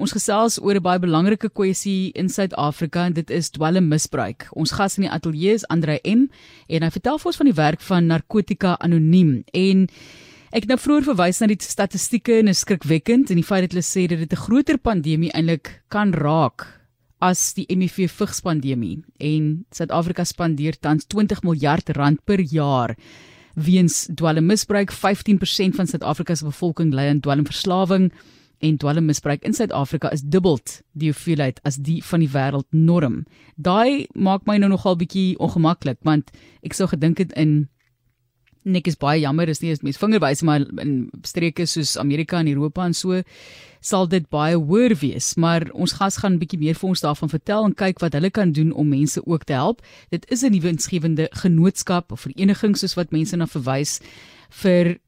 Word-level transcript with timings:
Ons 0.00 0.14
gesels 0.16 0.54
oor 0.56 0.78
'n 0.78 0.84
baie 0.86 1.00
belangrike 1.00 1.50
kwessie 1.52 2.12
in 2.16 2.30
Suid-Afrika 2.32 3.02
en 3.06 3.12
dit 3.12 3.30
is 3.30 3.50
dwelmmisbruik. 3.52 4.46
Ons 4.56 4.72
gas 4.72 4.96
in 4.96 5.04
die 5.04 5.10
ateljee 5.12 5.52
is 5.52 5.66
Andre 5.68 5.98
M 6.04 6.30
en 6.68 6.82
hy 6.82 6.90
vertel 6.90 7.18
vir 7.18 7.28
ons 7.28 7.36
van 7.36 7.50
die 7.50 7.58
werk 7.58 7.80
van 7.80 8.06
Narkotika 8.06 8.78
Anoniem 8.80 9.44
en 9.52 9.82
ek 10.52 10.64
het 10.64 10.68
nou 10.72 10.78
vroeër 10.78 11.04
verwys 11.10 11.40
na 11.40 11.46
die 11.46 11.60
statistieke 11.60 12.38
en 12.38 12.48
is 12.48 12.64
skrikwekkend 12.64 13.28
en 13.28 13.36
die 13.36 13.44
feit 13.44 13.68
dat 13.68 13.76
hulle 13.76 13.84
sê 13.84 14.08
dat 14.08 14.24
dit 14.24 14.32
'n 14.32 14.44
groter 14.46 14.78
pandemie 14.78 15.30
eintlik 15.36 15.82
kan 15.90 16.14
raak 16.14 16.80
as 17.20 17.52
die 17.52 17.66
HIV 17.68 18.08
vigspandemie 18.08 19.04
en 19.20 19.66
Suid-Afrika 19.70 20.24
spandeer 20.24 20.80
tans 20.80 21.04
20 21.04 21.42
miljard 21.42 21.90
rand 21.90 22.24
per 22.24 22.40
jaar 22.40 22.96
weens 23.56 24.08
dwelmmisbruik. 24.08 24.90
15% 24.90 25.76
van 25.76 25.86
Suid-Afrika 25.86 26.34
se 26.34 26.44
bevolking 26.44 26.94
ly 26.94 27.10
aan 27.10 27.20
dwelmverslawing 27.20 28.10
en 28.62 28.78
dwelmmisbruik 28.78 29.42
in 29.44 29.54
Suid-Afrika 29.56 30.10
is 30.14 30.22
dubbeld 30.22 30.80
die 30.92 31.10
hoeveelheid 31.10 31.60
as 31.66 31.80
die 31.82 31.98
van 32.06 32.22
die 32.22 32.30
wêreld 32.30 32.68
norm. 32.70 33.24
Daai 33.56 34.06
maak 34.14 34.46
my 34.46 34.58
nou 34.62 34.70
nogal 34.72 34.96
bietjie 35.00 35.34
ongemaklik 35.42 35.98
want 36.06 36.30
ek 36.62 36.78
sou 36.78 36.86
gedink 36.90 37.18
het 37.18 37.34
in 37.38 37.66
nik 38.62 38.86
is 38.86 38.98
baie 38.98 39.20
jammer 39.20 39.50
is 39.50 39.60
nie 39.62 39.72
as 39.74 39.82
mens 39.82 39.98
vingerwys 39.98 40.44
maar 40.46 40.64
in 40.82 41.10
streke 41.26 41.66
soos 41.66 41.96
Amerika 41.98 42.38
en 42.38 42.50
Europa 42.52 42.86
en 42.86 42.94
so 42.94 43.22
sal 43.82 44.06
dit 44.06 44.28
baie 44.30 44.54
hoër 44.54 44.94
wees 45.00 45.32
maar 45.34 45.66
ons 45.74 45.96
gas 45.98 46.20
gaan 46.22 46.34
'n 46.34 46.38
bietjie 46.38 46.60
meer 46.60 46.78
vir 46.78 46.88
ons 46.88 47.02
daarvan 47.02 47.28
vertel 47.28 47.64
en 47.64 47.74
kyk 47.74 47.98
wat 48.00 48.14
hulle 48.14 48.30
kan 48.30 48.52
doen 48.52 48.72
om 48.72 48.88
mense 48.88 49.20
ook 49.26 49.44
te 49.44 49.52
help. 49.52 49.82
Dit 50.10 50.30
is 50.30 50.42
'n 50.42 50.52
nuwe 50.52 50.68
insgewende 50.68 51.28
genootskap 51.32 52.12
of 52.12 52.20
vereniging 52.20 52.76
soos 52.76 52.94
wat 52.94 53.10
mense 53.10 53.36
na 53.36 53.46
verwys 53.46 54.00
vir 54.50 54.98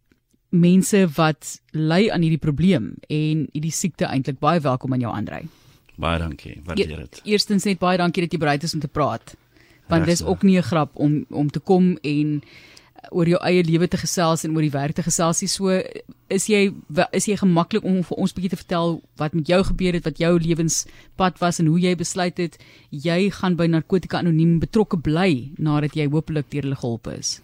mense 0.55 1.05
wat 1.17 1.57
ly 1.73 2.09
aan 2.15 2.23
hierdie 2.23 2.41
probleem 2.43 2.95
en 3.09 3.47
hierdie 3.53 3.75
siekte 3.75 4.07
eintlik 4.07 4.39
baie 4.43 4.63
welkom 4.63 4.95
aan 4.95 5.03
jou 5.05 5.15
aandry. 5.15 5.45
Baie 6.01 6.19
dankie, 6.19 6.61
waardeer 6.67 7.05
dit. 7.05 7.21
Eerstens 7.35 7.67
net 7.69 7.79
baie 7.83 7.99
dankie 7.99 8.25
dat 8.25 8.33
jy 8.35 8.39
bereid 8.43 8.67
is 8.67 8.75
om 8.75 8.83
te 8.83 8.91
praat. 8.91 9.37
Want 9.91 10.09
dis 10.09 10.23
ook 10.25 10.43
nie 10.43 10.57
'n 10.59 10.63
grap 10.63 10.91
om 10.95 11.27
om 11.29 11.51
te 11.51 11.61
kom 11.61 11.99
en 12.03 12.43
oor 13.11 13.29
jou 13.29 13.39
eie 13.45 13.63
lewe 13.65 13.89
te 13.89 13.99
gesels 14.01 14.45
en 14.45 14.55
oor 14.57 14.65
die 14.65 14.73
werk 14.73 14.95
te 14.95 15.03
gesels. 15.03 15.43
So 15.53 15.81
is 16.29 16.49
jy 16.49 16.73
is 17.13 17.29
jy 17.29 17.37
gemaklik 17.37 17.85
om 17.85 18.03
vir 18.03 18.19
ons 18.19 18.33
bietjie 18.33 18.51
te 18.55 18.61
vertel 18.61 19.03
wat 19.21 19.35
met 19.35 19.47
jou 19.47 19.63
gebeur 19.65 19.93
het, 19.93 20.05
wat 20.05 20.19
jou 20.19 20.39
lewenspad 20.39 21.39
was 21.39 21.61
en 21.61 21.67
hoe 21.67 21.81
jy 21.81 21.95
besluit 21.97 22.39
het 22.39 22.59
jy 22.91 23.31
gaan 23.31 23.57
by 23.57 23.67
narkotika 23.67 24.19
anoniem 24.19 24.59
betrokke 24.59 24.97
bly 24.97 25.51
nadat 25.59 25.95
jy 25.95 26.09
hopelik 26.09 26.51
deur 26.51 26.63
hulle 26.63 26.81
gehelp 26.81 27.07
is. 27.19 27.41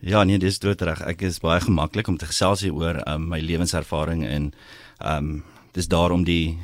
Ja, 0.00 0.24
nee, 0.24 0.38
dis 0.40 0.58
doodreg. 0.58 1.02
Ek 1.04 1.20
is 1.28 1.42
baie 1.44 1.60
gemaklik 1.60 2.08
om 2.08 2.16
te 2.16 2.28
gesels 2.28 2.62
hier 2.64 2.72
oor 2.72 3.02
um, 3.04 3.28
my 3.28 3.40
lewenservaring 3.44 4.24
en 4.24 4.52
ehm 4.98 5.16
um, 5.16 5.42
dis 5.72 5.86
daarom 5.86 6.24
die 6.26 6.58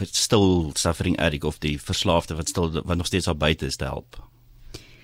still 0.00 0.70
suffering 0.74 1.18
addict 1.20 1.44
of 1.44 1.58
die 1.60 1.76
verslaafde 1.80 2.36
wat 2.38 2.48
stil 2.48 2.70
wat 2.72 2.96
nog 2.96 3.06
steeds 3.06 3.28
daar 3.28 3.36
buite 3.36 3.66
is 3.66 3.76
te 3.76 3.84
help. 3.84 4.16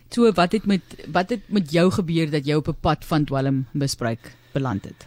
Toe 0.08 0.32
wat 0.32 0.52
het 0.52 0.66
met 0.66 0.82
wat 1.12 1.30
het 1.30 1.48
met 1.48 1.72
jou 1.72 1.90
gebeur 1.90 2.30
dat 2.30 2.46
jy 2.46 2.54
op 2.54 2.68
'n 2.68 2.80
pad 2.80 3.04
van 3.04 3.24
dwelm 3.24 3.66
misbruik 3.72 4.34
beland 4.52 4.84
het? 4.84 5.06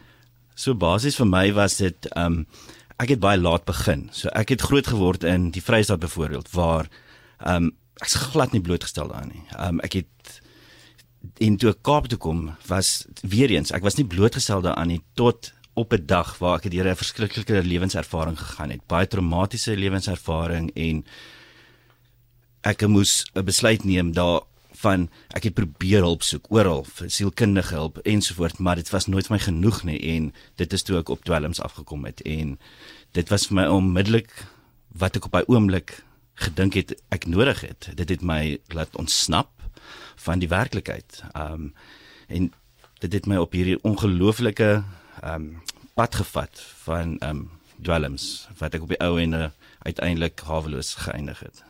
So 0.55 0.75
basies 0.75 1.15
vir 1.15 1.27
my 1.27 1.53
was 1.53 1.77
dit 1.77 2.05
ehm 2.11 2.25
um, 2.25 2.47
ek 2.97 3.09
het 3.09 3.19
baie 3.19 3.37
laat 3.37 3.65
begin. 3.65 4.09
So 4.11 4.29
ek 4.29 4.49
het 4.49 4.61
groot 4.61 4.87
geword 4.87 5.23
in 5.23 5.51
die 5.51 5.61
Vrystaat 5.63 5.99
byvoorbeeld 5.99 6.51
waar 6.51 6.89
ehm 7.39 7.55
um, 7.55 7.71
ek's 8.01 8.15
glad 8.15 8.51
nie 8.51 8.61
blootgestel 8.61 9.07
daarin 9.07 9.31
nie. 9.33 9.43
Ehm 9.57 9.67
um, 9.67 9.79
ek 9.79 9.93
het 9.93 10.41
en 11.39 11.57
toe 11.57 11.69
ek 11.69 11.83
Kaap 11.85 12.07
toe 12.07 12.19
kom 12.21 12.55
was 12.67 13.05
weer 13.21 13.51
eens 13.51 13.71
ek 13.71 13.83
was 13.85 13.97
nie 13.99 14.07
blootgestel 14.07 14.61
daaraan 14.61 14.87
nie 14.93 15.01
tot 15.15 15.51
op 15.75 15.93
'n 15.93 16.05
dag 16.05 16.37
waar 16.37 16.57
ek 16.57 16.71
deur 16.71 16.87
'n 16.87 16.95
verskriklike 16.95 17.63
lewenservaring 17.63 18.39
gegaan 18.39 18.69
het. 18.69 18.87
Baie 18.87 19.07
traumatiese 19.07 19.75
lewenservaring 19.75 20.71
en 20.75 21.05
ek 22.63 22.87
moes 22.87 23.25
'n 23.35 23.43
besluit 23.43 23.83
neem 23.83 24.11
daar 24.13 24.41
van 24.71 25.09
ek 25.29 25.43
het 25.43 25.53
probeer 25.53 26.01
hulp 26.01 26.23
soek 26.23 26.45
oral 26.49 26.83
vir 26.83 27.09
sielkundige 27.09 27.75
hulp 27.75 27.97
ensovoorts 27.97 28.57
maar 28.57 28.75
dit 28.75 28.89
was 28.89 29.07
nooit 29.07 29.27
vir 29.27 29.35
my 29.35 29.43
genoeg 29.43 29.83
nie 29.83 29.99
en 30.15 30.33
dit 30.55 30.73
is 30.73 30.83
toe 30.83 30.97
ek 30.97 31.09
op 31.09 31.23
dwelms 31.23 31.61
afgekom 31.61 32.05
het 32.05 32.21
en 32.21 32.59
dit 33.11 33.29
was 33.29 33.47
vir 33.47 33.55
my 33.55 33.65
onmiddellik 33.67 34.31
wat 34.89 35.15
ek 35.15 35.25
op 35.25 35.31
daai 35.31 35.47
oomblik 35.47 36.03
gedink 36.35 36.73
het 36.73 36.95
ek 37.09 37.25
nodig 37.25 37.61
het. 37.61 37.89
Dit 37.95 38.09
het 38.09 38.21
my 38.21 38.59
laat 38.67 38.95
ontsnap 38.95 39.51
van 40.15 40.39
die 40.39 40.49
werklikheid. 40.49 41.23
Ehm 41.31 41.53
um, 41.53 41.73
en 42.27 42.53
dit 42.99 43.13
het 43.13 43.25
my 43.25 43.37
op 43.37 43.51
hierdie 43.51 43.81
ongelooflike 43.83 44.83
ehm 45.21 45.33
um, 45.33 45.61
pad 45.93 46.15
gevat 46.15 46.63
van 46.83 47.17
ehm 47.19 47.29
um, 47.29 47.49
dwelms 47.81 48.47
wat 48.57 48.73
ek 48.73 48.81
op 48.81 48.89
die 48.89 49.03
ou 49.03 49.19
en 49.21 49.51
uiteindelik 49.85 50.39
haweloos 50.39 50.95
geëindig 50.95 51.39
het. 51.39 51.63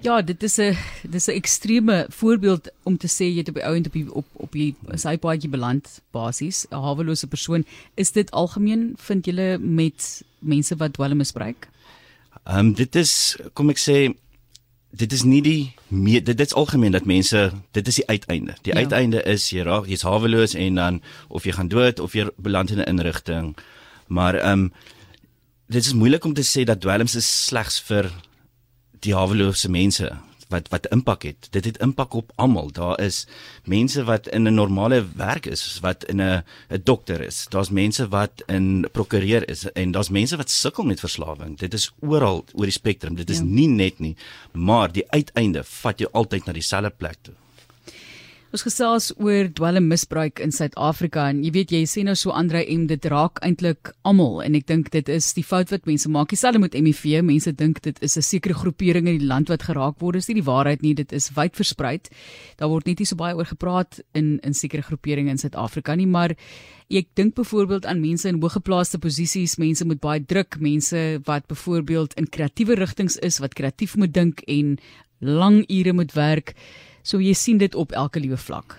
Ja, 0.00 0.22
dit 0.22 0.42
is 0.42 0.58
'n 0.58 0.76
dis 1.10 1.26
'n 1.26 1.30
ekstreme 1.30 2.06
voorbeeld 2.08 2.70
om 2.82 2.96
te 2.96 3.08
sê 3.08 3.24
jy 3.24 3.38
het 3.38 3.48
op 3.48 3.54
die 3.54 3.64
ou 3.64 3.76
en 3.76 3.86
op 3.86 3.92
die, 3.92 4.14
op 4.14 4.26
op 4.32 4.52
die 4.52 4.76
sypaadjie 4.94 5.50
beland 5.50 6.00
basies 6.10 6.66
'n 6.70 6.74
hawelose 6.74 7.26
persoon. 7.26 7.64
Is 7.94 8.12
dit 8.12 8.30
algemeen 8.30 8.94
vind 8.96 9.24
julle 9.24 9.58
met 9.58 10.22
mense 10.38 10.76
wat 10.76 10.92
dwelm 10.92 11.16
misbruik? 11.16 11.68
Ehm 12.44 12.58
um, 12.58 12.72
dit 12.72 12.94
is 12.94 13.36
kom 13.52 13.70
ek 13.70 13.78
sê 13.78 14.14
dit 14.90 15.12
is 15.12 15.22
nie 15.22 15.42
die 15.42 15.74
mee, 15.88 16.22
dit 16.22 16.36
dit's 16.38 16.54
algemeen 16.54 16.92
dat 16.92 17.04
mense 17.04 17.50
dit 17.76 17.88
is 17.88 17.94
die 17.94 18.06
uiteinde. 18.06 18.54
Die 18.62 18.72
ja. 18.72 18.78
uiteinde 18.78 19.22
is 19.22 19.50
jy 19.50 19.62
raak 19.62 19.86
jy's 19.86 20.02
haweloos 20.02 20.54
en 20.54 20.74
dan 20.80 21.02
of 21.28 21.44
jy 21.44 21.52
gaan 21.52 21.68
dood 21.68 22.00
of 22.00 22.14
jy 22.16 22.28
beland 22.36 22.70
in 22.70 22.80
'n 22.80 22.88
inrigting. 22.88 23.56
Maar 24.06 24.34
ehm 24.34 24.52
um, 24.52 24.72
dit 25.66 25.84
is 25.84 25.92
moeilik 25.92 26.24
om 26.24 26.34
te 26.34 26.44
sê 26.44 26.64
dat 26.64 26.80
dwelms 26.80 27.14
is 27.14 27.46
slegs 27.46 27.80
vir 27.80 28.10
die 29.00 29.14
hawelose 29.14 29.68
mense 29.68 30.16
wat 30.48 30.68
wat 30.68 30.86
impak 30.94 31.22
het. 31.22 31.48
Dit 31.50 31.64
het 31.64 31.80
impak 31.84 32.14
op 32.14 32.32
almal. 32.36 32.72
Daar 32.72 33.00
is 33.00 33.26
mense 33.64 34.04
wat 34.04 34.28
in 34.28 34.48
'n 34.48 34.54
normale 34.54 35.04
werk 35.16 35.46
is, 35.46 35.78
wat 35.80 36.04
in 36.04 36.20
'n 36.20 36.44
'n 36.70 36.80
dokter 36.84 37.20
is. 37.20 37.46
Daar's 37.48 37.70
mense 37.70 38.08
wat 38.08 38.42
in 38.46 38.88
prokureur 38.92 39.48
is 39.48 39.72
en 39.72 39.90
daar's 39.90 40.08
mense 40.08 40.36
wat 40.36 40.50
sukkel 40.50 40.84
met 40.84 41.00
verslawing. 41.00 41.58
Dit 41.58 41.74
is 41.74 41.92
oral 42.00 42.44
oor 42.52 42.64
die 42.64 42.72
spektrum. 42.72 43.14
Dit 43.14 43.30
is 43.30 43.38
ja. 43.38 43.44
nie 43.44 43.68
net 43.68 43.98
nie, 43.98 44.16
maar 44.52 44.92
die 44.92 45.10
uiteinde 45.10 45.64
vat 45.64 45.98
jou 45.98 46.10
altyd 46.12 46.44
na 46.44 46.52
dieselfde 46.52 46.90
plek 46.90 47.16
toe. 47.22 47.34
Ons 48.48 48.62
gesels 48.64 49.10
oor 49.20 49.50
dwelmmisbruik 49.52 50.40
in 50.40 50.54
Suid-Afrika 50.56 51.26
en 51.28 51.42
jy 51.44 51.50
weet 51.52 51.72
jy 51.74 51.82
sê 51.84 52.00
nou 52.06 52.14
so 52.16 52.32
Andre 52.32 52.62
M 52.72 52.86
dit 52.88 53.08
raak 53.12 53.42
eintlik 53.44 53.90
almal 54.08 54.40
en 54.40 54.54
ek 54.56 54.64
dink 54.70 54.88
dit 54.94 55.10
is 55.12 55.26
die 55.36 55.44
fout 55.44 55.68
wat 55.68 55.84
mense 55.84 56.08
maak. 56.08 56.30
Dieselfde 56.32 56.62
met 56.62 56.72
HIV, 56.72 57.20
mense 57.28 57.52
dink 57.52 57.82
dit 57.84 58.00
is 58.00 58.16
'n 58.16 58.24
sekere 58.24 58.56
groepering 58.56 59.04
in 59.04 59.18
die 59.18 59.28
land 59.28 59.52
wat 59.52 59.68
geraak 59.68 60.00
word. 60.00 60.16
Dis 60.16 60.28
nie 60.28 60.40
die 60.40 60.48
waarheid 60.48 60.80
nie, 60.80 60.94
dit 60.94 61.12
is 61.12 61.28
wyd 61.36 61.60
versprei. 61.60 62.00
Daar 62.56 62.70
word 62.70 62.86
net 62.86 63.00
nie 63.00 63.06
so 63.06 63.16
baie 63.16 63.36
oor 63.36 63.44
gepraat 63.44 64.00
in 64.14 64.40
in 64.42 64.54
sekere 64.54 64.82
groeperinge 64.82 65.28
in 65.28 65.38
Suid-Afrika 65.38 65.94
nie, 65.94 66.06
maar 66.06 66.34
ek 66.88 67.08
dink 67.14 67.34
byvoorbeeld 67.34 67.84
aan 67.84 68.00
mense 68.00 68.28
in 68.28 68.40
hoëgeplaaste 68.40 68.98
posisies, 68.98 69.58
mense 69.58 69.84
met 69.84 70.00
baie 70.00 70.24
druk, 70.24 70.56
mense 70.58 71.20
wat 71.26 71.46
byvoorbeeld 71.48 72.14
in 72.14 72.26
kreatiewe 72.26 72.76
rigtings 72.76 73.18
is 73.18 73.40
wat 73.40 73.54
kreatief 73.54 73.96
moet 73.96 74.14
dink 74.14 74.40
en 74.48 74.78
lang 75.20 75.64
ure 75.68 75.92
moet 75.92 76.12
werk. 76.14 76.54
So 77.08 77.22
jy 77.24 77.32
sien 77.38 77.60
dit 77.60 77.74
op 77.78 77.94
elke 77.96 78.20
liewe 78.20 78.36
vlak. 78.36 78.76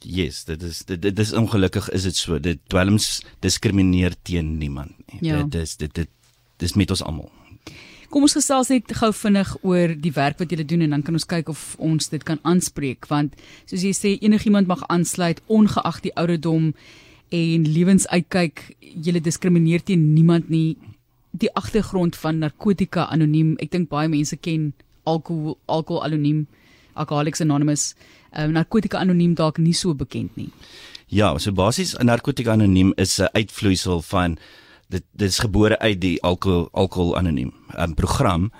Yes, 0.00 0.46
dit 0.48 0.62
is 0.64 0.80
dit, 0.88 1.00
dit 1.02 1.18
is 1.18 1.32
ongelukkig 1.36 1.90
is 1.92 2.06
dit 2.08 2.16
so. 2.16 2.38
Dit 2.40 2.62
dwelms 2.72 3.20
diskrimineer 3.44 4.16
teen 4.24 4.56
niemand 4.58 4.96
nie. 5.10 5.20
Ja. 5.28 5.42
Dit 5.42 5.60
is 5.60 5.76
dit 5.76 5.92
dit 5.94 6.08
dis 6.60 6.74
met 6.76 6.90
ons 6.90 7.02
almal. 7.04 7.28
Kom 8.10 8.24
ons 8.26 8.34
gesels 8.34 8.72
net 8.72 8.88
gou 8.98 9.12
vinnig 9.14 9.50
oor 9.62 9.92
die 9.94 10.12
werk 10.16 10.40
wat 10.40 10.50
julle 10.50 10.64
doen 10.66 10.82
en 10.86 10.96
dan 10.96 11.04
kan 11.06 11.14
ons 11.14 11.28
kyk 11.28 11.52
of 11.52 11.60
ons 11.78 12.08
dit 12.10 12.24
kan 12.26 12.40
aanspreek 12.48 13.06
want 13.12 13.36
soos 13.70 13.84
jy 13.86 13.92
sê 13.94 14.16
enigiemand 14.18 14.66
mag 14.66 14.82
aansluit 14.90 15.38
ongeag 15.46 16.00
die 16.08 16.14
ouderdom 16.16 16.72
en 17.30 17.66
lewensuitkyk. 17.68 18.64
Julle 18.80 19.20
diskrimineer 19.22 19.84
teen 19.84 20.14
niemand 20.14 20.48
nie. 20.50 20.78
Die 21.30 21.52
agtergrond 21.54 22.16
van 22.18 22.40
narkotika 22.40 23.04
anoniem. 23.12 23.52
Ek 23.62 23.70
dink 23.70 23.92
baie 23.92 24.08
mense 24.10 24.40
ken 24.40 24.72
alkohol 25.04 25.58
alkohol 25.68 26.08
anoniem. 26.08 26.48
Alcoholics 26.94 27.40
Anonymous, 27.40 27.94
um, 28.36 28.52
narkotika 28.52 28.98
anoniem 28.98 29.34
dalk 29.34 29.58
nie 29.58 29.74
so 29.74 29.94
bekend 29.94 30.36
nie. 30.36 30.50
Ja, 31.08 31.38
so 31.38 31.52
basies 31.52 31.96
narkotika 31.98 32.52
anoniem 32.52 32.92
is 32.96 33.18
'n 33.18 33.28
uitvloeisel 33.32 34.02
van 34.02 34.38
dit 34.88 35.04
dit 35.12 35.28
is 35.28 35.38
gebore 35.38 35.78
uit 35.78 36.00
die 36.00 36.22
alkohol 36.22 36.68
alkohol 36.72 37.16
anoniem 37.16 37.52
um, 37.78 37.94
program. 37.94 38.52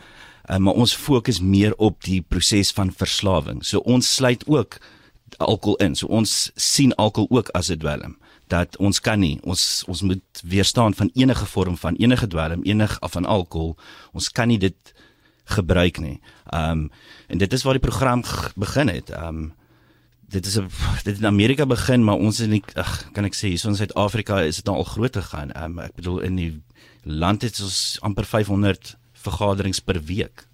Um, 0.50 0.62
maar 0.62 0.74
ons 0.74 0.94
fokus 0.94 1.40
meer 1.40 1.74
op 1.76 2.02
die 2.02 2.20
proses 2.22 2.72
van 2.72 2.92
verslawing. 2.92 3.64
So 3.64 3.78
ons 3.78 4.14
sluit 4.14 4.46
ook 4.46 4.78
alkohol 5.38 5.76
in. 5.76 5.94
So 5.94 6.06
ons 6.06 6.50
sien 6.54 6.94
alkohol 6.94 7.28
ook 7.30 7.48
as 7.48 7.70
'n 7.70 7.78
dwelm 7.78 8.16
dat 8.50 8.76
ons 8.76 9.00
kan 9.00 9.20
nie 9.20 9.38
ons 9.46 9.84
ons 9.86 10.02
moet 10.02 10.42
weerstaan 10.42 10.94
van 10.94 11.10
enige 11.14 11.46
vorm 11.46 11.76
van 11.76 11.94
enige 11.94 12.26
dwelm, 12.26 12.62
enig 12.62 13.00
af 13.00 13.12
van 13.12 13.24
alkohol. 13.24 13.76
Ons 14.12 14.30
kan 14.32 14.48
nie 14.48 14.58
dit 14.58 14.94
gebruik 15.50 16.00
nie. 16.00 16.20
Ehm 16.50 16.70
um, 16.70 16.90
en 17.28 17.38
dit 17.38 17.52
is 17.52 17.62
waar 17.62 17.78
die 17.78 17.88
program 17.88 18.22
begin 18.56 18.88
het. 18.88 19.10
Ehm 19.10 19.26
um, 19.26 19.54
dit 20.30 20.46
is 20.46 20.58
'n 20.58 20.68
dit 21.02 21.18
in 21.18 21.26
Amerika 21.26 21.66
begin, 21.66 22.04
maar 22.04 22.14
ons 22.14 22.40
in 22.40 22.62
ag 22.74 23.08
kan 23.12 23.24
ek 23.24 23.34
sê 23.34 23.48
hier 23.48 23.66
in 23.66 23.76
Suid-Afrika 23.76 24.40
is 24.40 24.56
dit 24.56 24.64
nou 24.64 24.76
al 24.76 24.84
groot 24.84 25.16
gegaan. 25.16 25.52
Ehm 25.52 25.64
um, 25.64 25.78
ek 25.78 25.94
bedoel 25.94 26.20
in 26.20 26.36
die 26.36 26.62
land 27.02 27.42
het 27.42 27.60
ons 27.60 27.98
amper 28.00 28.24
500 28.24 28.96
vergaderings 29.12 29.80
per 29.80 30.02
week. 30.04 30.46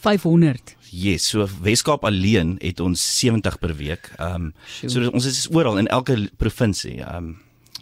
500. 0.00 0.76
Yes, 0.90 1.28
so 1.28 1.48
Weskaap 1.60 2.04
alleen 2.04 2.56
het 2.58 2.80
ons 2.80 3.18
70 3.18 3.58
per 3.58 3.76
week. 3.76 4.12
Ehm 4.18 4.34
um, 4.34 4.54
so 4.86 5.10
ons 5.10 5.24
is 5.24 5.48
oral 5.48 5.78
in 5.78 5.86
elke 5.86 6.30
provinsie. 6.36 7.00
Ehm 7.00 7.16
um, 7.16 7.36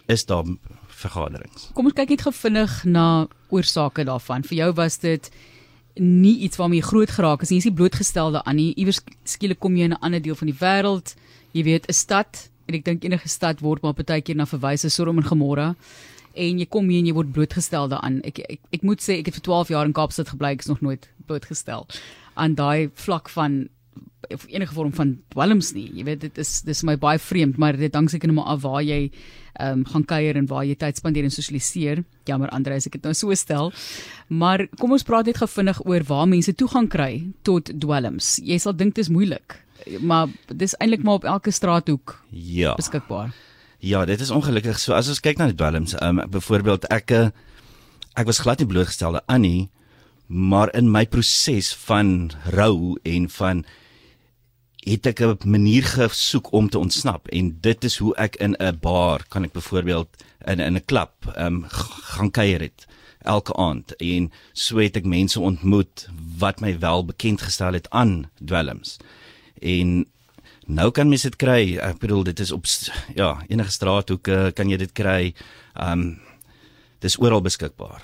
is 0.07 0.25
daar 0.25 0.45
vergaderings. 0.87 1.69
Kom 1.73 1.89
ons 1.89 1.95
kyk 1.97 2.09
net 2.09 2.23
gevinnig 2.25 2.83
na 2.85 3.27
oorsake 3.53 4.05
daarvan. 4.07 4.45
Vir 4.47 4.57
jou 4.57 4.71
was 4.77 4.97
dit 5.01 5.29
nie 5.95 6.37
iets 6.39 6.57
waarmee 6.57 6.81
jy 6.81 6.87
groot 6.87 7.09
geraak 7.09 7.41
het 7.41 7.49
nie. 7.49 7.59
Jy 7.59 7.65
is 7.65 7.69
nie 7.69 7.77
blootgestelde 7.77 8.43
aan 8.43 8.55
nie. 8.55 8.73
Iewers 8.75 9.01
skielik 9.23 9.59
kom 9.59 9.75
jy 9.77 9.83
in 9.83 9.93
'n 9.93 10.01
ander 10.01 10.21
deel 10.21 10.35
van 10.35 10.47
die 10.47 10.59
wêreld. 10.59 11.15
Jy 11.53 11.63
weet, 11.63 11.87
'n 11.87 11.93
stad 11.93 12.49
en 12.67 12.75
ek 12.75 12.83
dink 12.83 13.03
enige 13.03 13.29
stad 13.29 13.61
word 13.61 13.81
maar 13.81 13.93
baie 13.93 14.21
keer 14.21 14.35
na 14.35 14.45
verwys 14.45 14.85
as 14.85 14.93
Sodom 14.93 15.17
en 15.17 15.23
Gomorra 15.23 15.75
en 16.35 16.59
jy 16.59 16.65
kom 16.65 16.89
hier 16.89 16.99
en 16.99 17.09
jy 17.09 17.13
word 17.13 17.31
blootgestel 17.31 17.89
daaraan. 17.91 18.19
Ek, 18.27 18.39
ek 18.39 18.59
ek 18.71 18.81
moet 18.83 19.03
sê 19.03 19.19
ek 19.19 19.25
het 19.31 19.39
vir 19.39 19.47
12 19.47 19.67
jaar 19.69 19.85
in 19.85 19.93
Kaapstad 19.93 20.29
gebly, 20.33 20.51
ek 20.55 20.65
is 20.65 20.71
nog 20.71 20.81
nooit 20.81 21.09
blootgestel 21.27 21.87
aan 22.35 22.55
daai 22.55 22.89
vlak 22.93 23.29
van 23.31 23.69
of 24.33 24.45
enige 24.47 24.73
vorm 24.73 24.93
van 24.93 25.17
dwelms 25.33 25.71
nie. 25.75 25.87
Jy 25.93 26.03
weet 26.07 26.21
dit 26.25 26.37
is 26.41 26.59
dis 26.65 26.83
my 26.87 26.95
baie 26.99 27.19
vreemd, 27.21 27.59
maar 27.61 27.77
dit 27.77 27.93
hang 27.93 28.09
seker 28.09 28.31
net 28.31 28.39
maar 28.39 28.53
af 28.55 28.63
waar 28.65 28.83
jy 28.83 29.09
ehm 29.55 29.79
um, 29.79 29.83
gaan 29.87 30.03
kuier 30.03 30.35
en 30.35 30.47
waar 30.51 30.65
jy 30.67 30.75
tyd 30.75 30.97
spandeer 30.99 31.23
en 31.23 31.31
sosialiseer. 31.31 32.03
Jammer 32.27 32.49
Andre, 32.51 32.75
as 32.75 32.89
ek 32.89 32.97
dit 32.97 33.05
nou 33.07 33.13
so 33.15 33.33
stel. 33.39 33.71
Maar 34.27 34.65
kom 34.81 34.91
ons 34.91 35.05
praat 35.07 35.29
net 35.29 35.39
gou 35.39 35.47
vinnig 35.47 35.79
oor 35.85 36.03
waar 36.09 36.27
mense 36.27 36.51
toegang 36.53 36.89
kry 36.91 37.23
tot 37.47 37.71
dwelms. 37.71 38.35
Jy 38.43 38.57
sal 38.59 38.75
dink 38.75 38.97
dit 38.97 39.05
is 39.05 39.11
moeilik, 39.13 39.55
maar 40.01 40.27
dis 40.51 40.75
eintlik 40.79 41.05
maar 41.07 41.21
op 41.21 41.29
elke 41.37 41.51
straathoek 41.55 42.17
ja. 42.31 42.75
beskikbaar. 42.75 43.31
Ja, 43.79 44.05
dit 44.05 44.19
is 44.19 44.33
ongelukkig 44.33 44.79
so. 44.79 44.93
As 44.97 45.07
ons 45.07 45.21
kyk 45.23 45.39
na 45.39 45.47
die 45.51 45.57
dwelms, 45.59 45.95
ehm 45.95 46.19
um, 46.19 46.29
byvoorbeeld 46.35 46.89
ek 46.91 47.15
eh, 47.15 47.31
ek 48.19 48.27
was 48.27 48.43
glad 48.43 48.59
nie 48.59 48.67
blootgestelde 48.67 49.23
aan 49.31 49.41
nie, 49.47 49.69
maar 50.27 50.71
in 50.75 50.91
my 50.91 51.05
proses 51.05 51.71
van 51.85 52.31
rou 52.51 52.97
en 53.03 53.29
van 53.29 53.65
het 54.85 55.05
ek 55.05 55.19
'n 55.21 55.49
manier 55.49 55.83
gesoek 55.83 56.51
om 56.51 56.69
te 56.69 56.79
ontsnap 56.79 57.27
en 57.27 57.57
dit 57.61 57.83
is 57.83 57.97
hoe 57.97 58.15
ek 58.15 58.35
in 58.35 58.55
'n 58.59 58.77
bar 58.81 59.25
kan 59.27 59.43
ek 59.43 59.51
byvoorbeeld 59.51 60.09
in 60.45 60.59
in 60.59 60.75
'n 60.75 60.85
klub 60.85 61.11
ehm 61.35 61.45
um, 61.45 61.65
gaan 62.13 62.31
kuier 62.31 62.61
het 62.61 62.85
elke 63.25 63.55
aand 63.55 63.95
en 63.95 64.31
so 64.53 64.77
het 64.77 64.97
ek 64.97 65.05
mense 65.05 65.39
ontmoet 65.39 66.07
wat 66.37 66.61
my 66.61 66.79
wel 66.79 67.05
bekend 67.05 67.41
gestel 67.41 67.73
het 67.73 67.89
aan 67.89 68.29
dwelms. 68.45 68.97
En 69.61 70.05
nou 70.65 70.91
kan 70.91 71.09
mens 71.09 71.25
dit 71.25 71.35
kry. 71.35 71.77
Ek 71.77 71.99
bedoel 71.99 72.23
dit 72.23 72.39
is 72.39 72.51
op 72.51 72.65
ja, 73.15 73.43
enige 73.47 73.71
straathoeke 73.71 74.51
kan 74.55 74.69
jy 74.69 74.77
dit 74.77 74.93
kry. 74.93 75.33
Ehm 75.73 75.91
um, 75.91 76.05
dis 76.99 77.19
oral 77.21 77.41
beskikbaar. 77.41 78.01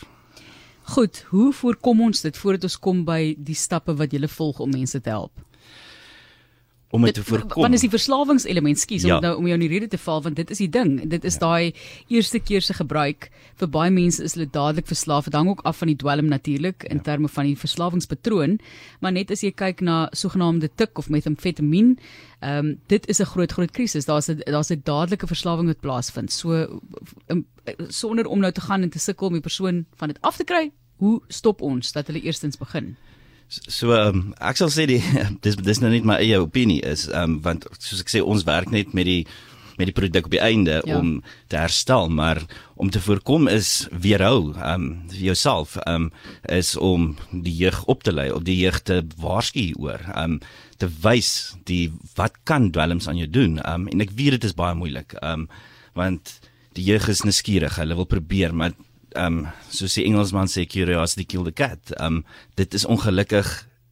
Goed, 0.93 1.23
hoe 1.29 1.53
voorkom 1.53 2.01
ons 2.01 2.21
dit 2.21 2.37
voordat 2.37 2.63
ons 2.63 2.79
kom 2.79 3.05
by 3.05 3.35
die 3.37 3.55
stappe 3.55 3.95
wat 3.97 4.11
jy 4.13 4.27
volg 4.27 4.59
om 4.59 4.69
mense 4.69 4.99
te 5.01 5.09
help? 5.09 5.31
Om 6.91 7.01
dit 7.01 7.13
te 7.13 7.23
voorkom. 7.23 7.61
Want 7.61 7.73
is 7.73 7.81
die 7.81 7.89
verslawingselement 7.89 8.79
skies 8.79 9.03
Ja. 9.03 9.15
om 9.15 9.21
nou 9.21 9.35
om 9.37 9.47
jou 9.47 9.53
in 9.53 9.59
die 9.59 9.69
rede 9.69 9.87
te 9.87 9.97
val 9.97 10.21
want 10.21 10.35
dit 10.35 10.49
is 10.51 10.57
die 10.57 10.69
ding. 10.69 11.09
Dit 11.09 11.23
is 11.23 11.37
daai 11.37 11.73
eerste 12.07 12.39
keer 12.39 12.61
se 12.61 12.73
gebruik 12.73 13.29
vir 13.55 13.67
baie 13.67 13.91
mense 13.91 14.23
is 14.23 14.33
hulle 14.33 14.49
dadelik 14.49 14.87
verslaaf. 14.87 15.23
Dit 15.25 15.33
hang 15.33 15.49
ook 15.49 15.61
af 15.63 15.77
van 15.77 15.87
die 15.87 15.95
dwelm 15.95 16.25
natuurlik 16.25 16.83
in 16.83 17.01
terme 17.01 17.27
van 17.27 17.45
die 17.45 17.55
verslawingspatroon, 17.57 18.59
maar 18.99 19.11
net 19.11 19.31
as 19.31 19.41
jy 19.41 19.51
kyk 19.51 19.81
na 19.81 20.09
sogenaamde 20.11 20.69
tik 20.75 20.97
of 20.97 21.09
metamfetamien, 21.09 21.97
ehm 22.41 22.57
um, 22.57 22.79
dit 22.87 23.07
is 23.07 23.19
'n 23.21 23.25
groot 23.25 23.51
groot 23.51 23.71
krisis. 23.71 24.05
Daar's 24.05 24.29
'n 24.29 24.41
daar's 24.45 24.71
'n 24.71 24.81
dadelike 24.83 25.27
verslawing 25.27 25.67
wat 25.67 25.79
plaasvind. 25.79 26.31
So 26.31 26.79
um, 27.27 27.45
sonder 27.87 28.25
om 28.25 28.39
nou 28.39 28.51
te 28.51 28.61
gaan 28.61 28.81
en 28.81 28.89
te 28.89 28.99
sukkel 28.99 29.27
om 29.27 29.33
die 29.33 29.41
persoon 29.41 29.85
van 29.95 30.07
dit 30.07 30.17
af 30.21 30.35
te 30.37 30.43
kry, 30.43 30.71
hoe 30.97 31.21
stop 31.27 31.61
ons 31.61 31.91
dat 31.91 32.07
hulle 32.07 32.21
eerstens 32.21 32.57
begin? 32.57 32.95
So 33.51 33.91
um, 33.91 34.33
ek 34.39 34.59
sal 34.61 34.71
sê 34.71 34.85
die 34.87 35.01
dis 35.43 35.57
dis 35.59 35.81
nou 35.83 35.91
net 35.91 36.05
my 36.07 36.19
eie 36.23 36.39
opinie 36.39 36.81
is 36.87 37.07
um, 37.11 37.39
want 37.43 37.67
soos 37.79 38.03
ek 38.03 38.11
sê 38.13 38.21
ons 38.23 38.45
werk 38.47 38.71
net 38.71 38.93
met 38.97 39.09
die 39.09 39.23
met 39.79 39.87
die 39.89 39.95
produk 39.95 40.27
op 40.27 40.33
die 40.35 40.41
einde 40.43 40.81
Ja. 40.85 40.97
om 40.99 41.23
te 41.49 41.57
herstel 41.57 42.09
maar 42.09 42.41
om 42.75 42.89
te 42.93 43.01
voorkom 43.01 43.47
is 43.51 43.87
weerhou 43.91 44.53
ehm 44.53 44.73
um, 44.75 44.85
vir 45.11 45.23
jouself 45.31 45.75
ehm 45.83 46.07
um, 46.07 46.11
is 46.47 46.75
om 46.77 47.15
die 47.31 47.55
jeug 47.63 47.83
op 47.91 48.03
te 48.03 48.13
lei 48.13 48.29
of 48.31 48.43
die 48.47 48.57
jeug 48.61 48.79
te 48.87 49.01
waarsku 49.17 49.71
oor 49.79 49.99
ehm 50.13 50.37
um, 50.37 50.39
te 50.77 50.87
wys 51.03 51.55
die 51.65 51.91
wat 52.15 52.37
kan 52.43 52.69
dwelms 52.71 53.07
aan 53.07 53.19
jou 53.19 53.29
doen 53.29 53.59
ehm 53.59 53.81
um, 53.81 53.89
en 53.91 54.05
ek 54.07 54.15
weet 54.15 54.37
dit 54.39 54.47
is 54.51 54.55
baie 54.55 54.75
moeilik 54.77 55.17
ehm 55.21 55.43
um, 55.45 55.49
want 55.97 56.37
die 56.77 56.85
jeug 56.87 57.09
is 57.11 57.25
nuuskierig 57.27 57.75
hulle 57.81 57.95
wil 57.99 58.07
probeer 58.07 58.53
maar 58.55 58.71
um, 59.15 59.47
soos 59.69 59.95
die 59.97 60.05
Engelsman 60.05 60.49
sê 60.51 60.65
curiosity 60.69 61.25
kill 61.25 61.43
the 61.43 61.51
cat. 61.51 61.93
Um, 61.99 62.23
dit 62.55 62.73
is 62.73 62.85
ongelukkig 62.85 63.49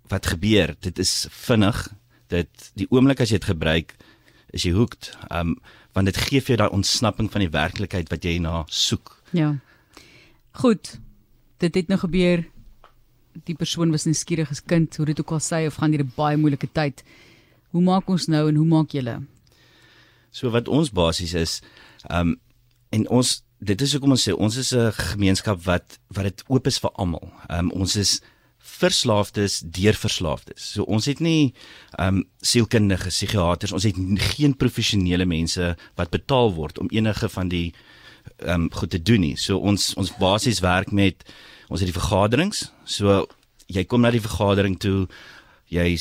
wat 0.10 0.25
gebeur. 0.25 0.75
Dit 0.80 1.00
is 1.00 1.27
vinnig. 1.45 1.88
Dit 2.27 2.71
die 2.80 2.88
oomblik 2.89 3.21
as 3.21 3.31
jy 3.31 3.39
dit 3.39 3.51
gebruik 3.51 3.95
is 4.54 4.66
jy 4.66 4.74
hooked. 4.74 5.12
Um, 5.31 5.57
want 5.94 6.10
dit 6.10 6.18
gee 6.18 6.42
vir 6.42 6.56
jou 6.56 6.60
daai 6.63 6.75
ontsnapping 6.77 7.30
van 7.31 7.44
die 7.44 7.54
werklikheid 7.54 8.10
wat 8.13 8.25
jy 8.25 8.38
na 8.42 8.63
soek. 8.68 9.16
Ja. 9.36 9.56
Goed. 10.62 10.98
Dit 11.62 11.75
het 11.75 11.89
nou 11.92 12.00
gebeur. 12.01 12.45
Die 13.45 13.56
persoon 13.56 13.92
was 13.94 14.07
nuuskierig 14.07 14.50
as 14.51 14.63
kind, 14.65 14.95
hoe 14.98 15.06
dit 15.12 15.19
ook 15.22 15.36
al 15.38 15.44
sê 15.44 15.65
of 15.68 15.77
gaan 15.80 15.92
deur 15.92 16.04
'n 16.04 16.13
baie 16.15 16.38
moeilike 16.38 16.69
tyd. 16.74 17.04
Hoe 17.72 17.81
maak 17.81 18.10
ons 18.10 18.27
nou 18.27 18.48
en 18.50 18.56
hoe 18.56 18.65
maak 18.65 18.92
julle? 18.92 19.22
So 20.31 20.50
wat 20.50 20.68
ons 20.68 20.89
basies 20.89 21.33
is 21.33 21.62
ehm 22.10 22.30
um, 22.30 22.39
en 22.89 23.10
ons 23.10 23.44
dit 23.59 23.81
is 23.81 23.94
hoekom 23.94 24.15
ons 24.15 24.27
sê 24.27 24.33
ons 24.33 24.56
is 24.56 24.73
'n 24.73 24.91
gemeenskap 24.91 25.63
wat 25.65 26.00
wat 26.15 26.23
dit 26.23 26.44
oop 26.47 26.67
is 26.67 26.79
vir 26.79 26.91
almal. 26.95 27.31
Ehm 27.50 27.65
um, 27.65 27.71
ons 27.81 27.95
is 27.95 28.21
verslaafdes 28.59 29.59
deur 29.65 29.94
verslaafdes. 29.94 30.71
So 30.73 30.83
ons 30.83 31.06
het 31.06 31.19
nie 31.19 31.53
ehm 31.97 32.15
um, 32.15 32.23
sielkundige 32.41 33.09
psigiaters, 33.09 33.71
ons 33.71 33.83
het 33.83 33.95
geen 34.35 34.56
professionele 34.56 35.25
mense 35.25 35.75
wat 35.95 36.09
betaal 36.09 36.53
word 36.53 36.79
om 36.79 36.88
enige 36.89 37.29
van 37.29 37.50
die 37.50 37.73
ehm 38.38 38.61
um, 38.61 38.69
goed 38.71 38.89
te 38.89 39.01
doen 39.01 39.19
nie. 39.19 39.35
So 39.35 39.57
ons 39.57 39.94
ons 39.95 40.15
basies 40.17 40.59
werk 40.59 40.91
met 40.91 41.23
ons 41.69 41.79
het 41.79 41.89
die 41.91 42.00
vergaderings. 42.01 42.71
So 42.85 43.27
jy 43.67 43.83
kom 43.83 44.01
na 44.01 44.12
die 44.12 44.23
vergadering 44.23 44.79
toe, 44.79 45.07
jy 45.67 46.00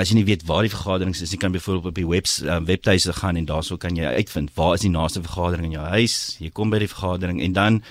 as 0.00 0.10
jy 0.10 0.16
nie 0.20 0.26
weet 0.28 0.46
waar 0.48 0.64
die 0.64 0.72
vergaderings 0.72 1.20
is, 1.20 1.32
jy 1.34 1.38
kan 1.40 1.52
byvoorbeeld 1.52 1.90
op 1.92 1.98
die 1.98 2.08
webs 2.08 2.38
uh, 2.42 2.58
webtuise 2.64 3.12
gaan 3.20 3.36
en 3.36 3.48
daarso 3.48 3.76
kan 3.80 3.96
jy 3.98 4.08
uitvind 4.20 4.52
waar 4.56 4.74
is 4.78 4.84
die 4.86 4.92
naaste 4.92 5.22
vergadering 5.22 5.70
in 5.70 5.76
jou 5.76 5.88
huis. 5.96 6.16
Jy 6.40 6.50
kom 6.56 6.72
by 6.72 6.80
die 6.82 6.90
vergadering 6.90 7.42
en 7.44 7.56
dan 7.56 7.82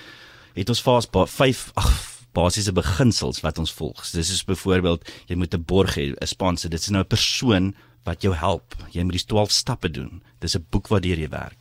het 0.56 0.72
ons 0.72 0.82
ba 0.82 1.26
5 1.26 1.70
ag 1.78 1.92
basiese 2.34 2.72
beginsels 2.74 3.40
wat 3.42 3.58
ons 3.58 3.72
volg. 3.74 4.02
Dis 4.14 4.30
is 4.34 4.44
byvoorbeeld 4.46 5.06
jy 5.30 5.36
moet 5.36 5.54
'n 5.54 5.64
borg 5.64 5.96
hê, 5.96 6.14
'n 6.14 6.26
sponsor. 6.26 6.70
Dit 6.70 6.80
is 6.80 6.90
nou 6.90 7.02
'n 7.02 7.06
persoon 7.06 7.74
wat 8.04 8.22
jou 8.22 8.34
help. 8.34 8.74
Jy 8.90 9.02
moet 9.02 9.18
die 9.18 9.26
12 9.26 9.50
stappe 9.50 9.90
doen. 9.90 10.22
Dis 10.38 10.56
'n 10.56 10.66
boek 10.70 10.88
waardeur 10.88 11.18
jy 11.18 11.28
werk. 11.28 11.58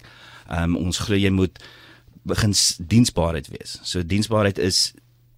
Ehm 0.49 0.75
um, 0.75 0.87
ons 0.87 0.97
glo 0.97 1.15
jy 1.15 1.29
moet 1.29 1.59
begin 2.25 2.53
diensbaarheid 2.77 3.47
wees. 3.47 3.79
So 3.83 4.03
diensbaarheid 4.03 4.57
is 4.57 4.93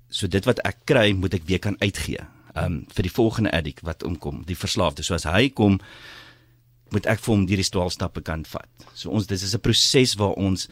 so 0.10 0.28
dit 0.28 0.46
wat 0.46 0.60
ek 0.60 0.78
kry 0.86 1.12
moet 1.14 1.34
ek 1.34 1.46
weer 1.46 1.60
kan 1.60 1.76
uitgee. 1.80 2.20
Um 2.56 2.86
vir 2.92 3.08
die 3.08 3.14
volgende 3.14 3.52
addict 3.52 3.82
wat 3.88 4.04
omkom, 4.04 4.44
die 4.46 4.58
verslaafde. 4.58 5.04
So 5.04 5.16
as 5.16 5.24
hy 5.24 5.50
kom 5.50 5.80
moet 6.92 7.08
ek 7.08 7.22
vir 7.24 7.32
hom 7.32 7.46
hierdie 7.48 7.68
12 7.68 7.94
stappe 7.96 8.22
kan 8.22 8.44
vat. 8.46 8.68
So 8.94 9.10
ons 9.10 9.28
dis 9.28 9.44
is 9.44 9.56
'n 9.56 9.64
proses 9.64 10.16
waar 10.20 10.36
ons 10.36 10.68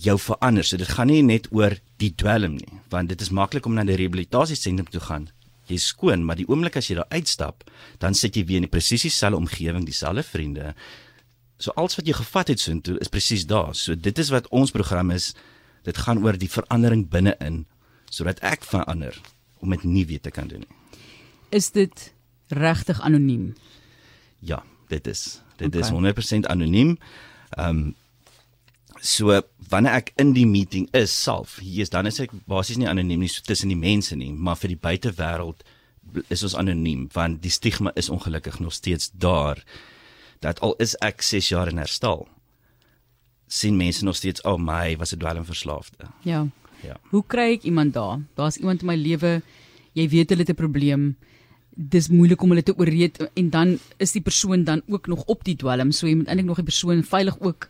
jou 0.00 0.16
verander. 0.18 0.64
So 0.64 0.76
dit 0.76 0.88
gaan 0.88 1.06
nie 1.06 1.22
net 1.22 1.48
oor 1.52 1.76
die 1.98 2.12
dwelm 2.16 2.56
nie, 2.56 2.80
want 2.90 3.08
dit 3.08 3.20
is 3.20 3.30
maklik 3.30 3.66
om 3.66 3.74
na 3.74 3.84
die 3.84 3.96
rehabilitasiesentrum 3.96 4.88
toe 4.90 5.00
gaan. 5.00 5.28
Jy's 5.70 5.86
skoon, 5.92 6.24
maar 6.24 6.36
die 6.36 6.48
oomblik 6.48 6.76
as 6.76 6.88
jy 6.88 6.96
daar 6.98 7.12
uitstap, 7.14 7.64
dan 7.98 8.14
sit 8.14 8.34
jy 8.34 8.44
weer 8.44 8.56
in 8.56 8.66
die 8.66 8.72
presies 8.72 9.02
dieselfde 9.02 9.38
omgewing, 9.38 9.84
dieselfde 9.86 10.22
vriende. 10.22 10.74
So 11.58 11.70
alles 11.76 11.96
wat 11.96 12.06
jy 12.06 12.16
gevat 12.16 12.48
het 12.48 12.60
soontoe 12.60 12.98
is 12.98 13.12
presies 13.12 13.46
daar. 13.46 13.74
So 13.74 13.94
dit 13.94 14.18
is 14.18 14.30
wat 14.30 14.48
ons 14.48 14.70
program 14.70 15.10
is. 15.10 15.34
Dit 15.84 15.98
gaan 15.98 16.24
oor 16.24 16.36
die 16.36 16.50
verandering 16.50 17.08
binne-in 17.08 17.66
sodat 18.10 18.40
ek 18.42 18.64
verander 18.66 19.14
om 19.60 19.70
dit 19.70 19.84
nie 19.84 20.06
weer 20.06 20.20
te 20.20 20.30
kan 20.34 20.48
doen 20.48 20.64
nie. 20.64 20.79
Is 21.50 21.70
dit 21.70 22.12
regtig 22.48 23.00
anoniem? 23.00 23.54
Ja, 24.38 24.62
dit 24.88 25.06
is 25.06 25.40
dit 25.56 25.74
is 25.74 25.90
Okay. 25.90 26.12
100% 26.42 26.46
anoniem. 26.48 26.98
Ehm 27.50 27.68
um, 27.68 27.94
so 29.00 29.40
wanneer 29.68 29.92
ek 29.92 30.12
in 30.20 30.32
die 30.36 30.46
meeting 30.46 30.88
is 30.92 31.22
self, 31.22 31.56
hier 31.56 31.82
is 31.82 31.90
dan 31.92 32.06
is 32.06 32.18
ek 32.20 32.32
basies 32.46 32.76
nie 32.76 32.88
anoniem 32.88 33.22
nie 33.22 33.28
so 33.32 33.40
tussen 33.44 33.68
die 33.72 33.78
mense 33.78 34.16
nie, 34.16 34.32
maar 34.32 34.58
vir 34.60 34.74
die 34.74 34.80
buitewêreld 34.80 35.62
is 36.28 36.42
ons 36.42 36.56
anoniem 36.58 37.06
want 37.14 37.40
die 37.42 37.52
stigma 37.52 37.92
is 37.96 38.10
ongelukkig 38.12 38.58
nog 38.60 38.74
steeds 38.76 39.10
daar 39.12 39.62
dat 40.44 40.60
al 40.60 40.74
is 40.78 40.96
ek 41.00 41.22
6 41.22 41.48
jaar 41.48 41.68
in 41.68 41.80
herstel 41.80 42.26
sien 43.46 43.76
mense 43.76 44.04
nog 44.04 44.16
steeds 44.16 44.42
oh 44.44 44.58
my 44.58 44.96
was 44.96 45.12
'n 45.14 45.18
dwelmverslaafde. 45.18 46.06
Ja. 46.22 46.46
Ja. 46.82 46.96
Hoe 47.10 47.24
kry 47.26 47.52
ek 47.52 47.62
iemand 47.62 47.92
daar? 47.94 48.20
Daar's 48.34 48.56
iemand 48.56 48.80
in 48.80 48.86
my 48.86 48.96
lewe, 48.96 49.42
jy 49.92 50.08
weet 50.08 50.30
hulle 50.30 50.42
het 50.42 50.50
'n 50.50 50.62
probleem. 50.62 51.16
Dis 51.74 52.08
moeilik 52.08 52.42
om 52.42 52.50
hulle 52.50 52.62
te 52.62 52.76
ooreed 52.76 53.30
en 53.34 53.50
dan 53.50 53.78
is 53.98 54.12
die 54.12 54.22
persoon 54.22 54.64
dan 54.64 54.82
ook 54.86 55.06
nog 55.06 55.24
op 55.24 55.44
die 55.44 55.56
dwelm, 55.56 55.92
so 55.92 56.06
jy 56.06 56.14
moet 56.14 56.26
eintlik 56.26 56.46
nog 56.46 56.56
die 56.56 56.64
persoon 56.64 57.02
veilig 57.02 57.40
ook 57.40 57.68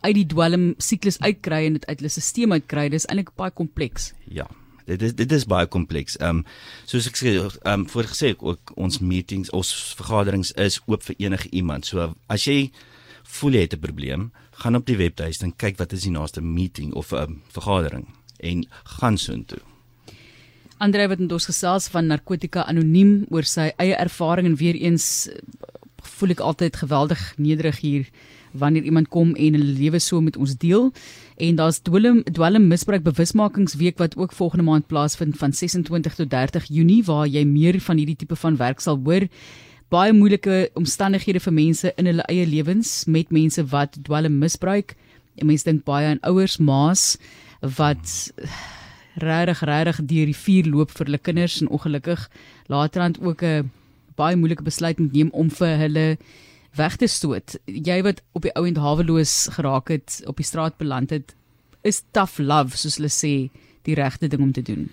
uit 0.00 0.14
die 0.14 0.26
dwelm 0.26 0.74
siklus 0.78 1.18
uitkry 1.18 1.66
en 1.66 1.72
dit 1.72 1.86
uit 1.86 1.98
hulle 1.98 2.08
stelsel 2.08 2.52
uitkry. 2.52 2.88
Dis 2.88 3.06
eintlik 3.06 3.34
baie 3.34 3.50
kompleks. 3.50 4.12
Ja. 4.24 4.46
Dit 4.86 5.02
is 5.02 5.14
dit 5.18 5.32
is 5.32 5.46
baie 5.50 5.66
kompleks. 5.66 6.16
Ehm 6.16 6.28
um, 6.38 6.44
soos 6.86 7.08
ek 7.10 7.16
sê, 7.18 7.32
ehm 7.40 7.72
um, 7.72 7.86
voorgesê 7.90 8.34
ook 8.38 8.72
ons 8.76 9.00
meetings, 9.02 9.50
ons 9.50 9.72
vergaderings 9.98 10.52
is 10.52 10.78
oop 10.86 11.02
vir 11.02 11.16
enige 11.18 11.50
iemand. 11.50 11.86
So 11.86 12.14
as 12.28 12.46
jy 12.46 12.70
voel 13.26 13.58
jy 13.58 13.60
het 13.66 13.74
'n 13.74 13.80
probleem, 13.80 14.30
gaan 14.62 14.76
op 14.76 14.86
die 14.86 14.96
webtuiste 14.96 15.44
en 15.44 15.56
kyk 15.56 15.78
wat 15.78 15.92
is 15.92 16.02
die 16.02 16.14
naaste 16.14 16.40
meeting 16.40 16.94
of 16.94 17.12
'n 17.12 17.16
um, 17.16 17.42
vergadering 17.48 18.06
en 18.38 18.66
gaan 18.84 19.18
soontoe. 19.18 19.58
Andre 20.76 21.06
wat 21.08 21.20
ons 21.24 21.48
gesels 21.48 21.86
van 21.88 22.10
narkotika 22.10 22.66
anoniem 22.68 23.22
oor 23.32 23.46
sy 23.48 23.70
eie 23.80 23.96
ervaring 23.96 24.50
en 24.50 24.56
weer 24.60 24.76
eens 24.76 25.28
voel 26.16 26.34
ek 26.34 26.42
altyd 26.44 26.76
geweldig 26.76 27.22
nederig 27.40 27.78
hier 27.80 28.10
wanneer 28.56 28.84
iemand 28.88 29.08
kom 29.12 29.34
en 29.34 29.56
hulle 29.56 29.76
lewe 29.78 30.00
so 30.00 30.20
met 30.20 30.36
ons 30.36 30.52
deel. 30.60 30.90
En 31.40 31.56
daar's 31.56 31.80
dwelm 31.84 32.22
dwelm 32.28 32.68
misbruik 32.68 33.04
bewusmakingsweek 33.08 33.96
wat 34.00 34.16
ook 34.16 34.36
volgende 34.36 34.68
maand 34.68 34.86
plaasvind 34.86 35.38
van 35.40 35.52
26 35.52 36.14
tot 36.14 36.30
30 36.30 36.68
Junie 36.68 37.02
waar 37.04 37.26
jy 37.26 37.44
meer 37.44 37.80
van 37.80 37.96
hierdie 37.96 38.16
tipe 38.16 38.36
van 38.36 38.56
werk 38.60 38.80
sal 38.84 39.00
hoor. 39.04 39.28
Baie 39.88 40.12
moeilike 40.12 40.70
omstandighede 40.74 41.40
vir 41.40 41.56
mense 41.56 41.92
in 41.96 42.08
hulle 42.10 42.24
eie 42.28 42.46
lewens 42.46 43.04
met 43.06 43.32
mense 43.32 43.64
wat 43.72 43.96
dwelm 44.02 44.38
misbruik. 44.44 44.96
En 45.36 45.48
mense 45.48 45.64
dink 45.64 45.84
baie 45.88 46.08
aan 46.12 46.24
ouers, 46.24 46.58
ma's 46.58 47.16
wat 47.60 48.32
regtig 49.22 49.62
regtig 49.64 50.00
deur 50.06 50.26
die 50.26 50.36
vuur 50.36 50.68
loop 50.72 50.90
vir 50.90 51.08
hulle 51.08 51.18
kinders 51.18 51.60
en 51.62 51.72
ongelukkig 51.72 52.28
laterand 52.72 53.20
ook 53.20 53.42
'n 53.42 53.70
baie 54.16 54.36
moeilike 54.36 54.62
besluit 54.62 54.98
moet 54.98 55.12
neem 55.12 55.30
om 55.32 55.50
vir 55.50 55.76
hulle 55.76 56.18
weg 56.76 56.96
te 56.96 57.06
stoot. 57.06 57.56
Jy 57.64 58.02
wat 58.02 58.22
op 58.32 58.42
die 58.42 58.52
ou 58.56 58.66
end 58.66 58.76
haweloos 58.76 59.48
geraak 59.56 59.88
het, 59.88 60.22
op 60.26 60.36
die 60.36 60.46
straat 60.46 60.76
beland 60.76 61.10
het, 61.10 61.34
is 61.82 62.02
tough 62.10 62.38
love 62.38 62.76
soos 62.76 62.96
hulle 62.96 63.12
sê 63.12 63.50
die 63.82 63.94
regte 63.94 64.28
ding 64.28 64.42
om 64.42 64.52
te 64.52 64.62
doen. 64.62 64.90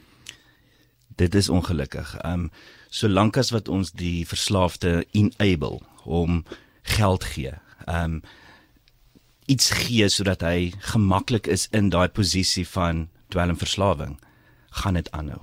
Dit 1.16 1.36
is 1.36 1.50
ongelukkig. 1.50 2.16
Ehm 2.24 2.34
um, 2.34 2.52
solank 2.94 3.38
as 3.38 3.50
wat 3.50 3.68
ons 3.68 3.92
die 3.92 4.28
verslaafde 4.28 5.06
enable 5.12 5.80
om 6.06 6.44
geld 6.84 7.24
gee. 7.24 7.54
Ehm 7.86 8.04
um, 8.04 8.22
iets 9.46 9.72
gee 9.76 10.08
sodat 10.10 10.42
hy 10.42 10.72
gemaklik 10.94 11.48
is 11.48 11.68
in 11.72 11.90
daai 11.90 12.08
posisie 12.08 12.68
van 12.68 13.10
dwelmverslawing, 13.34 14.16
gaan 14.84 15.00
dit 15.00 15.10
aanhou. 15.12 15.42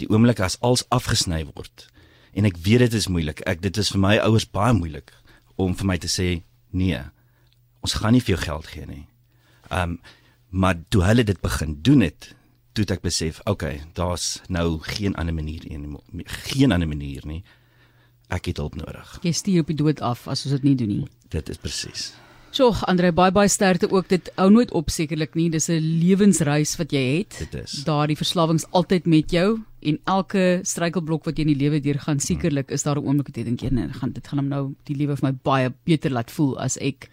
Die 0.00 0.08
oomblik 0.10 0.40
as 0.44 0.58
als 0.60 0.84
afgesny 0.94 1.44
word 1.54 1.88
en 2.34 2.48
ek 2.48 2.58
weet 2.66 2.88
dit 2.88 2.96
is 2.98 3.08
moeilik. 3.10 3.42
Ek 3.48 3.62
dit 3.62 3.76
is 3.78 3.92
vir 3.94 4.02
my 4.02 4.14
ouers 4.24 4.46
baie 4.50 4.74
moeilik 4.74 5.12
om 5.60 5.74
vir 5.78 5.88
my 5.88 5.98
te 6.02 6.10
sê 6.10 6.28
nee. 6.74 7.00
Ons 7.84 7.98
gaan 8.00 8.16
nie 8.16 8.22
vir 8.24 8.34
jou 8.34 8.40
geld 8.42 8.70
gee 8.72 8.86
nie. 8.90 9.04
Um, 9.70 9.98
maar 10.50 10.78
toe 10.90 11.04
hulle 11.06 11.24
dit 11.26 11.40
begin 11.42 11.76
doen 11.86 12.02
het, 12.06 12.32
toe 12.74 12.86
ek 12.90 13.04
besef, 13.06 13.40
okay, 13.50 13.82
daar's 13.94 14.40
nou 14.50 14.80
geen 14.82 15.14
ander 15.18 15.34
manier 15.34 15.62
nie, 15.66 16.26
geen 16.50 16.74
ander 16.74 16.90
manier 16.90 17.22
nie. 17.26 17.42
Ek 18.34 18.50
het 18.50 18.58
hulp 18.58 18.74
nodig. 18.78 19.18
Jy 19.22 19.34
stuur 19.36 19.62
op 19.62 19.70
die 19.70 19.78
dood 19.78 20.02
af 20.02 20.26
as 20.30 20.46
ons 20.46 20.56
dit 20.56 20.66
nie 20.66 20.76
doen 20.80 20.90
nie. 20.90 21.08
Dit 21.30 21.50
is 21.52 21.60
presies. 21.60 22.12
So, 22.54 22.70
Andre, 22.86 23.08
baie 23.10 23.32
baie 23.34 23.50
sterkte 23.50 23.88
ook. 23.90 24.06
Dit 24.06 24.28
hou 24.38 24.46
nooit 24.54 24.70
op 24.78 24.92
sekerlik 24.94 25.32
nie. 25.34 25.48
Dis 25.50 25.66
'n 25.68 25.82
lewensreis 25.82 26.76
wat 26.78 26.92
jy 26.92 27.18
het. 27.18 27.34
Dit 27.50 27.54
is. 27.64 27.82
Daardie 27.84 28.16
verslawings 28.16 28.64
altyd 28.70 29.06
met 29.06 29.30
jou 29.30 29.58
en 29.82 29.98
elke 30.04 30.60
struikelblok 30.62 31.24
wat 31.24 31.36
jy 31.36 31.42
in 31.42 31.58
die 31.58 31.62
lewe 31.64 31.80
deurgaan, 31.80 32.20
sekerlik 32.20 32.70
is 32.70 32.82
daar 32.82 32.96
'n 32.96 33.06
oomblik 33.06 33.26
wat 33.26 33.36
jy 33.36 33.44
dink, 33.44 33.62
"Nee, 33.72 33.88
gaan 33.88 34.12
dit 34.12 34.26
gaan 34.26 34.38
hom 34.38 34.48
nou 34.48 34.74
die 34.84 34.94
lewe 34.94 35.16
vir 35.16 35.32
my 35.32 35.38
baie 35.42 35.72
beter 35.84 36.10
laat 36.10 36.30
voel 36.30 36.58
as 36.60 36.76
ek 36.78 37.10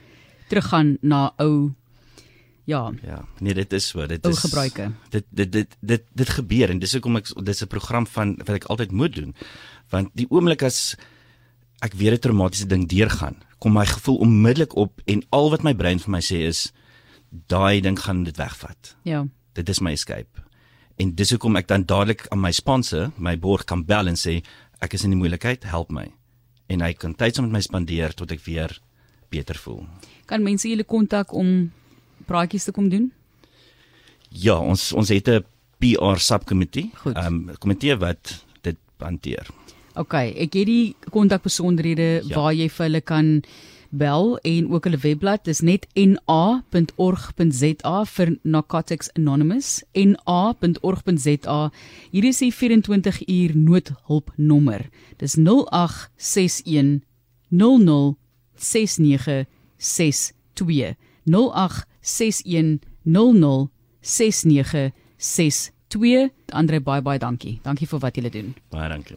teruggaan 0.48 0.98
na 1.02 1.34
ou 1.40 1.74
ja. 2.66 2.92
Ja, 3.04 3.26
nee, 3.40 3.54
dit 3.54 3.74
is 3.74 3.88
so. 3.88 4.06
Dit 4.08 4.26
is 4.26 4.40
gebruike. 4.40 4.92
Dit 5.10 5.26
dit 5.30 5.52
dit 5.52 5.78
dit 5.80 6.04
dit 6.14 6.30
gebeur 6.30 6.70
en 6.70 6.80
dis 6.80 6.94
hoekom 6.94 7.16
ek 7.16 7.28
dis 7.44 7.62
'n 7.64 7.68
program 7.68 8.08
van 8.08 8.36
wat 8.38 8.56
ek 8.56 8.64
altyd 8.66 8.92
moet 8.92 9.16
doen. 9.16 9.36
Want 9.90 10.10
die 10.14 10.28
oomblik 10.30 10.64
as 10.64 10.96
ek 11.82 11.94
weer 11.94 12.14
'n 12.14 12.20
traumatiese 12.20 12.68
ding 12.68 12.88
deurgaan, 12.88 13.36
kom 13.60 13.74
my 13.74 13.86
gevoel 13.86 14.18
onmiddellik 14.18 14.76
op 14.76 15.02
en 15.06 15.24
al 15.30 15.50
wat 15.50 15.64
my 15.64 15.74
brein 15.74 16.00
vir 16.00 16.12
my 16.12 16.22
sê 16.22 16.46
is 16.48 16.72
daai 17.48 17.82
ding 17.82 18.00
gaan 18.00 18.24
dit 18.24 18.38
wegvat. 18.38 18.96
Ja. 19.04 19.26
Dit 19.54 19.70
is 19.70 19.80
my 19.80 19.92
escape. 19.92 20.44
En 20.98 21.16
dis 21.16 21.30
hoekom 21.30 21.56
ek 21.56 21.68
dan 21.68 21.86
dadelik 21.86 22.28
aan 22.30 22.42
my 22.42 22.52
sponsor, 22.52 23.12
my 23.18 23.38
borg 23.40 23.64
kan 23.66 23.86
bel 23.86 24.08
en 24.08 24.16
sê 24.16 24.42
ek 24.82 24.94
is 24.94 25.04
in 25.04 25.14
die 25.14 25.20
moeilikheid, 25.20 25.64
help 25.64 25.92
my. 25.92 26.12
En 26.68 26.82
hy 26.82 26.94
kan 26.94 27.16
tyd 27.16 27.36
saam 27.36 27.46
met 27.50 27.60
my 27.60 27.62
spandeer 27.62 28.14
tot 28.14 28.32
ek 28.32 28.44
weer 28.46 28.80
beter 29.30 29.56
voel. 29.56 29.86
Kan 30.26 30.44
mense 30.44 30.68
julle 30.70 30.84
kontak 30.84 31.34
om 31.34 31.72
praatjies 32.28 32.68
te 32.70 32.72
kom 32.76 32.90
doen? 32.90 33.12
Ja, 34.30 34.60
ons 34.60 34.92
ons 34.94 35.10
het 35.10 35.28
'n 35.28 35.44
PR 35.80 36.20
subcommittee, 36.20 36.92
ehm 37.06 37.50
um, 37.50 37.56
komitee 37.60 37.96
wat 37.98 38.46
dit 38.62 38.78
hanteer. 38.98 39.48
OK, 40.00 40.14
ek 40.14 40.54
het 40.56 40.70
die 40.70 40.96
kontakbesonderhede 41.12 42.22
ja. 42.24 42.36
waar 42.36 42.54
jy 42.56 42.70
vir 42.72 42.86
hulle 42.88 43.02
kan 43.04 43.42
bel 43.92 44.38
en 44.48 44.70
ook 44.72 44.84
hulle 44.88 44.98
webblad. 44.98 45.48
Is 45.48 45.60
net 45.60 45.88
na.org.za 45.96 48.06
vir 48.06 48.40
Narcotics 48.44 49.14
Anonymous. 49.20 49.84
Na.org.za 49.94 51.72
hier 52.12 52.26
is 52.26 52.38
die 52.40 52.54
24 52.54 53.28
uur 53.28 53.58
noodhulpnommer. 53.58 54.90
Dis 55.20 55.36
0861 55.36 57.02
00 57.50 58.16
6962 58.56 60.96
0861 61.26 62.80
00 63.04 63.70
6962 64.02 66.32
Andre 66.52 66.80
baie 66.80 67.02
baie 67.02 67.20
dankie. 67.20 67.60
Dankie 67.64 67.88
vir 67.88 68.00
wat 68.00 68.16
jy 68.16 68.30
doen. 68.30 68.56
Baie 68.72 68.90
dankie 68.90 69.16